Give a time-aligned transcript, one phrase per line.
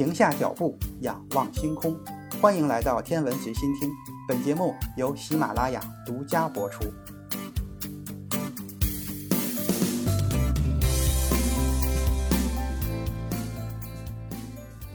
[0.00, 1.94] 停下脚步，仰望星空。
[2.40, 3.90] 欢迎来到天文随心听，
[4.26, 6.86] 本节目由喜马拉雅独家播出。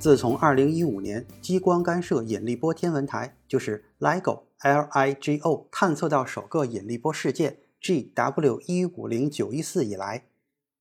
[0.00, 10.24] 自从2015年激光干涉引力波天文台，就是 LIGO LIGO 探测到首个引力波事件 GW150914 以来，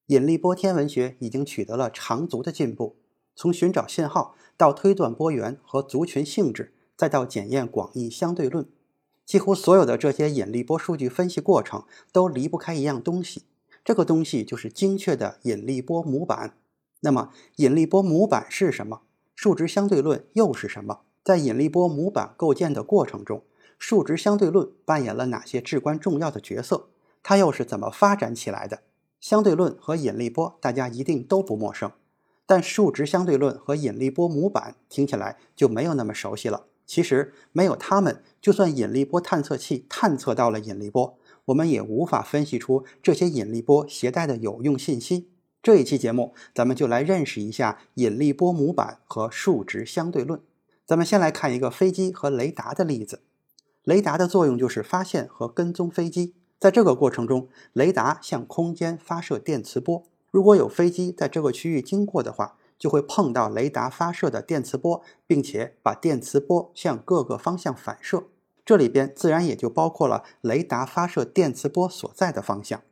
[0.08, 2.96] 引力波天文学已经取得了长足的进步。
[3.38, 8.68] 从寻找信号到推断波源和族群性质，再到检验广义相对论，
[9.28, 13.44] 几乎所有的这些引力波数据分析过程都离不开一样东西，
[13.86, 16.58] 这个东西就是精确的引力波模板。
[17.02, 19.02] 那么，引力波模板是什么？
[19.36, 21.02] 数值相对论又是什么？
[21.24, 23.44] 在引力波模板构建的过程中，
[23.78, 26.88] 数值相对论扮演了哪些至关重要的角色？
[27.22, 28.80] 它又是怎么发展起来的？
[29.20, 31.92] 相对论和引力波，大家一定都不陌生。
[32.48, 36.66] 但数值相对论和引力波模板听起来就没有那么熟悉了。
[36.88, 45.30] 其实没有它们，就算引力波探测器探测到了引力波，我们也无法分析出这些引力波携带的有用信息。
[45.62, 50.40] 这一期节目，咱们就来认识一下引力波模板和数值相对论。
[50.86, 53.20] 咱们先来看一个飞机和雷达的例子。
[53.84, 60.06] 雷达的作用就是发现和跟踪飞机，在这个过程中，雷达向空间发射电磁波。
[60.38, 68.26] 如果有飞机在这个区域经过的话，就会碰到雷达发射的电磁波，并且把电磁波向各个方向反射。
[68.64, 72.84] 这里边自然也就包括了雷达发射电磁波所在的方向。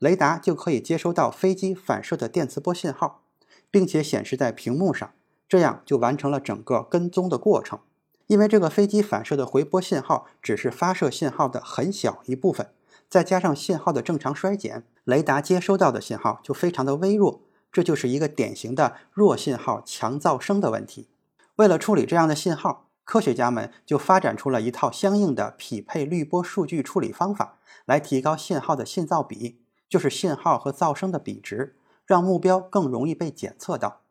[0.00, 3.22] 雷达就可以接收到飞机反射的电磁波信号，
[3.70, 5.12] 并且显示在屏幕上，
[5.48, 7.78] 这样就完成了整个跟踪的过程。
[8.26, 12.72] 因为这个飞机反射的回波信号只是发射信号的很小一部分。
[13.08, 21.08] 再加上信号的正常衰减，雷达接收到的信号就非常的微弱，这就是一个典型的弱信号强噪声的问题。
[21.56, 31.76] 为了处理这样的信号，科学家们就发展出了一套相应的匹配滤波数据处理方法，来提高信号的信噪比，就是信号和噪声的比值，
[32.06, 34.02] 让目标更容易被检测到。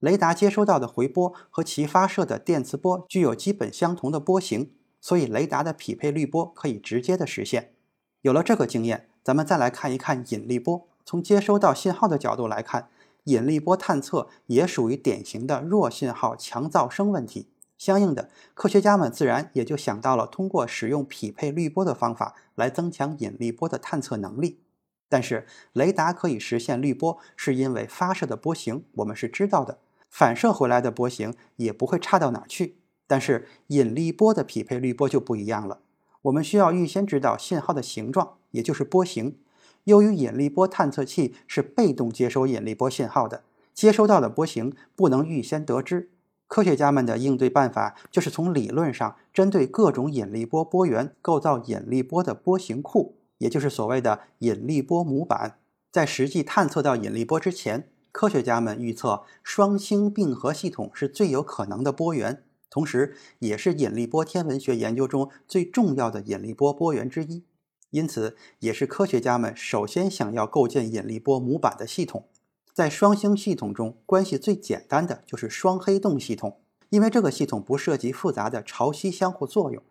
[0.00, 7.74] 雷达接收到的回波和其发射的电磁波具有基本相同的波形，所以雷达的匹配滤波可以直接的实现。
[8.20, 10.86] 有了这个经验，咱们再来看一看引力波。
[11.04, 12.88] 从接收到信号的角度来看，
[13.24, 17.48] 引力波探测也属于典型的弱信号强噪声问题。
[17.78, 24.60] 相应的，科学家们自然也就想到了通过使用匹配滤波的方法来增强引力波的探测能力。
[25.08, 29.78] 但是，雷达可以实现滤波，是因为发射的波形我们是知道的，
[30.10, 32.76] 反射回来的波形也不会差到哪去。
[33.06, 35.78] 但是，引力波的匹配滤波就不一样了。
[36.28, 39.36] 我们需要预先知道信号的形状，也就是波形。
[39.84, 46.10] 由于引力波探测器是被动接收引力波信号的，接收到的波形不能预先得知。
[46.46, 55.58] 科学家们的应对办法就是从理论上针对各种引力波波源构造引力波的波形库，也就是所谓的引力波模板。
[55.90, 62.42] 在实际探测到引力波之前，科学家们预测双星并合系统是最有可能的波源。
[62.70, 67.44] 同时，也是引力波天文学研究中最重要的引力波波源之一，
[67.90, 72.28] 因此也是科学家们首先想要构建引力波模板的系统。
[72.74, 79.82] 在双星系统中，关系最简单的就是双黑洞系统，因为这个系统不涉及复杂的潮汐相互作用，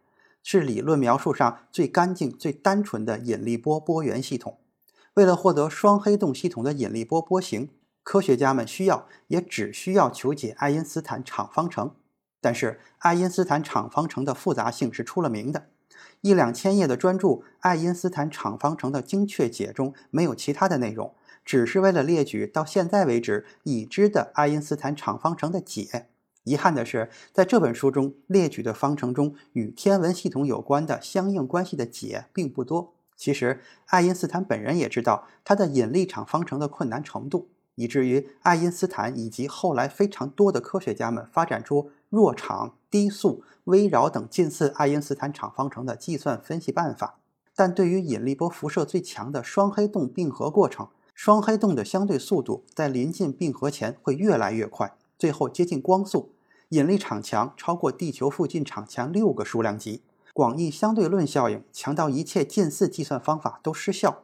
[0.42, 4.60] 是理论描述上最干净、最单纯的引力波波源系统。
[5.16, 7.72] 为了获得双黑洞系统的引力波波形，
[8.04, 11.96] 科学家们需要也只需要求解爱因斯坦场方程。
[12.48, 15.66] 但是爱因斯坦场方程的复杂性是出了名的，
[16.22, 17.28] 一两千页的专著
[17.60, 21.14] 《爱因斯坦场方程的精确解》中没有其他的内容，
[21.44, 26.06] 只是为了列举到现在为止已知的爱因斯坦场方程的解。
[26.46, 32.94] 遗憾的是，在这本书中列举的方程中与天文系统有关的相应关系的解并不多。
[33.18, 41.92] 其实爱因斯坦本人也知道他的引力场方程的困难程度，以至于爱因斯坦以及后来非常多的科学家们发展出。
[42.10, 47.20] 弱场、低速、微扰等近似爱因斯坦场方程的计算分析办法，
[47.54, 56.32] 但对于引力波辐射最强的双黑洞并合过程，双黑洞的相对速度在临近并合前会越来越快，最后接近光速，
[56.70, 60.02] 引力场强超过地球附近场强六个数量级，
[60.32, 64.24] 广义相对论效应强到一切近似计算方法都失效。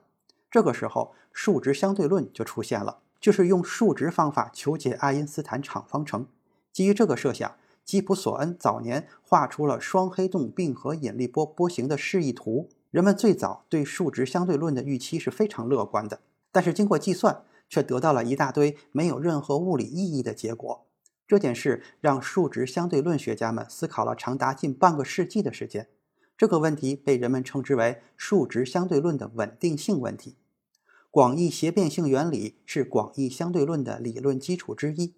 [0.50, 6.28] 这个时候，数值相对论就出现了，就是用数值方法求解爱因斯坦场方程。
[6.72, 7.52] 基于这个设想。
[7.86, 12.70] 基普索恩早年画出了双黑洞并合引力波波形的示意图。
[12.92, 16.22] 人们最早对数值相对论的预期是非常乐观的，
[16.52, 20.86] 但是经过计算，却得到了一大堆没有任何物理意义的结果。
[21.28, 25.88] 这件事让数值相对论学家们思考了长达近半个世纪的时间。
[26.38, 30.36] 这个问题被人们称之为数值相对论的稳定性问题。
[31.10, 35.14] 广义谐变性原理是广义相对论的理论基础之一。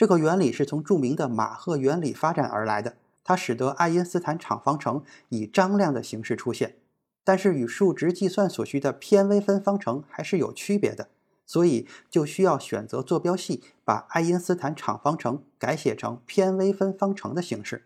[0.00, 6.76] 这个原理是从著名的马赫原理发展而来的，它使得爱因斯坦场方程以张量的形式出现。
[7.22, 11.08] 但是与数值计算所需的偏微分方程还是有区别的，
[11.44, 17.84] 所以就需要选择坐标系，把爱因斯坦场方程改写成偏微分方程的形式。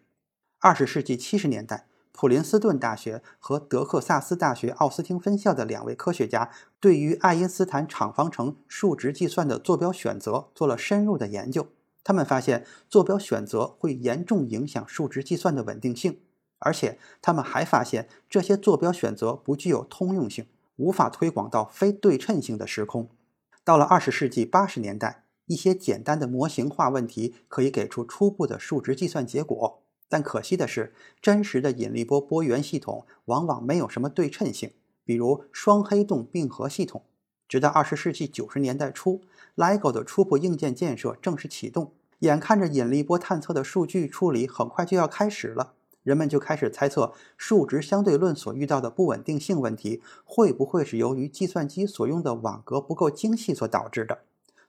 [0.61, 11.67] 二十世纪七十年代，普林斯顿大学和德克萨斯大学奥斯汀分校的两位科学家对于爱因斯坦场方程数值计算的坐标选择做了深入的研究。
[12.05, 16.21] 他们发现，坐标选择会严重影响数值计算的稳定性。
[16.59, 20.47] 而且，他们还发现这些坐标选择不具有通用性，
[20.77, 23.09] 无法推广到非对称性的时空。
[23.65, 29.83] 到了二十世纪八十年代，一些简单的模型化问题可以给出初步的数值计算结果。
[30.09, 34.73] 但可惜的是，真实的引力波波源系统往往没有什么对称性，
[35.05, 37.03] 比如双黑洞并合系统。
[37.49, 39.20] 直到二十世纪九十年代初
[39.56, 45.75] ，LIGO 的初步硬件建设正式启动，眼看着引力波探测的数据处理很快就要开始了。
[46.02, 54.19] 人们就开始猜测，数值相对论所遇到的不稳定性问题，会不会是由于计算机所用的网格不够精细所导致的？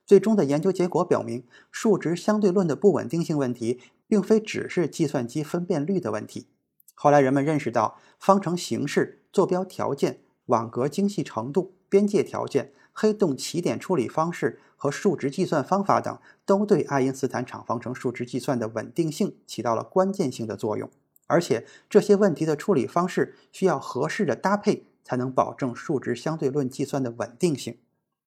[0.06, 6.48] 最终的研究结果表明，数值相对论的不稳定性问题，并非只是计算机分辨率的问题。
[6.94, 20.90] 后来人们认识到，方程形式、坐标条件、网格精细程度、边界条件、黑洞起点处理方式和数值计算方法等，都对爱因斯坦场方程数值计算的稳定性起到了关键性的作用。
[21.28, 27.78] 而且这些问题的处理方式需要合适的搭配，才能保证数值相对论计算的稳定性。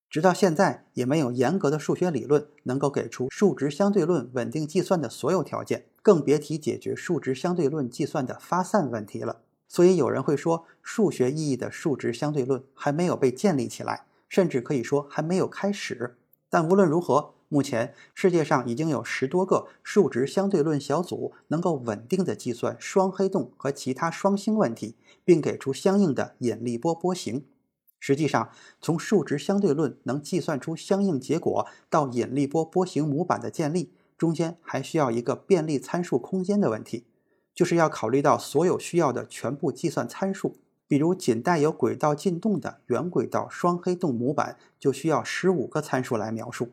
[0.09, 9.43] 直到现在，也没有严格的数学理论能够给出数值相对论稳定计算的所有条件，更别提解决数值相对论计算的发散问题了。
[9.69, 16.17] 所以有人会说，数学意义的数值相对论还没有被建立起来，甚至可以说还没有开始。
[16.49, 27.45] 但无论如何，目前世界上已经有十多个数值相对论小组能够稳定的计算双黑洞和其他双星问题，并给出相应的引力波波形。
[28.01, 28.51] 实际上，
[28.81, 37.05] 从数值相对论能计算出相应结果到引力波波形模板的建立，中间还需要一个便利参数空间的问题，
[37.59, 40.55] 就是要考虑到所有需要的全部计算参数。
[40.87, 46.69] 比如，仅带有轨道进动的圆轨道双黑洞模板就需要十五个参数来描述。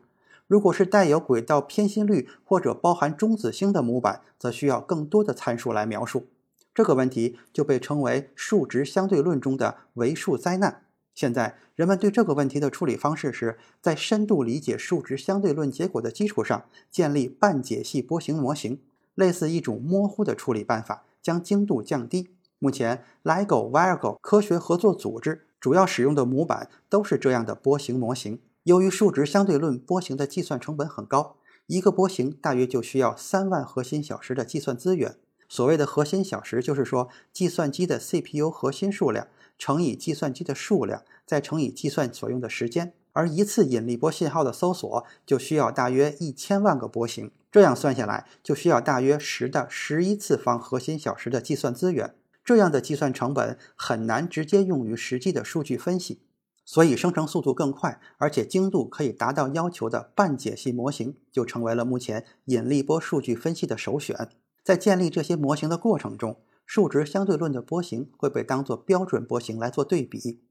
[0.46, 6.28] 如果是带有轨道偏心率或者包含中子星的模板，则需要更多的参数来描述。
[6.72, 10.84] 这个问题就被称为数值相对论中的维数灾难。
[11.16, 18.80] 现在，人们对这个问题的处理方式是在深度理解数值相对论结果的基础上，建立半解析波形模型，
[19.16, 22.30] 类似一种模糊的处理办法，将精度降低。
[22.60, 28.40] 目前，LIGO、Virgo 科学合作组织主要使用的模板都是这样的波形模型。
[28.64, 31.36] 由于数值相对论波形的计算成本很高，
[31.68, 35.16] 一个波形大约就需要三万核心小时的计算资源。
[35.48, 39.28] 所谓的核心小时，就是说计算机的 CPU 核心数量
[39.60, 42.94] 乘以计算机的数量，再乘以计算所用的时间。
[43.14, 52.14] 而一次引力波信号的搜索就需要大约一千万个波形，这样算下来就需要大约十的十一次方核心小时的计算资源。
[52.44, 56.20] 这样的计算成本很难直接用于实际的数据分析。
[56.66, 64.28] 所以，生成速度更快，而且精度可以达到要求的半解析模型，就成为了目前引力波数据分析的首选。
[64.62, 70.42] 在建立这些模型的过程中，数值相对论的波形会被当作标准波形来做对比。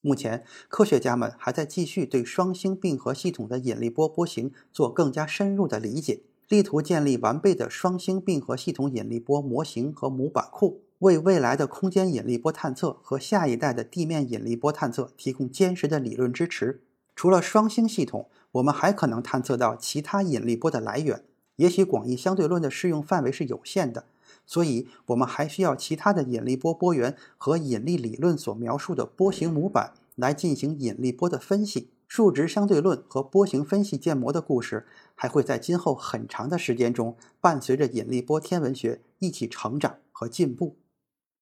[0.00, 10.80] 目前，科学家们还在继续对双星并合系统的引力波波形做更加深入的理解，力图建立完备的双星并合系统引力波模型和模板库。
[11.00, 16.80] 为未来的空间引力波探测和下一代的地面引力波探测提供坚实的理论支持。
[17.14, 21.22] 除了双星系统，我们还可能探测到其他引力波的来源。
[21.56, 24.06] 也许广义相对论的适用范围是有限的，
[24.44, 31.90] 所以我们还需要其他的引力波波源和引力理论所描述的波形模板来进行引力波的分析。
[32.08, 34.86] 数值相对论和波形分析建模的故事
[35.18, 40.78] 还会在今后很长的时间中伴随着引力波天文学一起成长和进步。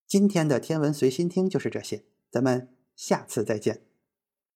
[0.06, 3.86] 今天的天文随心听就是这些，咱们下次再见。